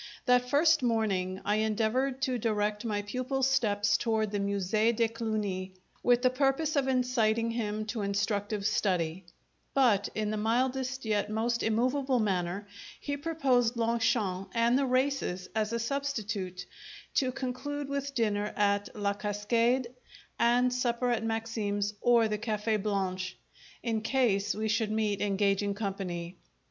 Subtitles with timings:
[0.25, 5.75] That first morning I endeavoured to direct my pupil's steps toward the Musee de Cluny,
[6.01, 9.25] with the purpose of inciting him to instructive study;
[9.75, 12.67] but in the mildest, yet most immovable manner,
[12.99, 16.65] he proposed Longchamps and the races as a substitute,
[17.13, 19.85] to conclude with dinner at La Cascade
[20.39, 23.37] and supper at Maxim's or the Cafe' Blanche,
[23.83, 26.37] in case we should meet engaging company.